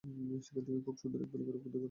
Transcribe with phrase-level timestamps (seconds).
[0.03, 1.79] সেখান থেকে খুব সুন্দরী এক বালিকার অভ্যুদয় ঘটে।